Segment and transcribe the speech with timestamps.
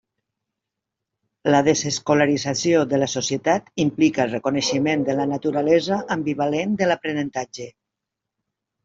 [1.55, 7.69] La desescolarització de la societat implica el reconeixement de la naturalesa ambivalent de l'aprenentatge.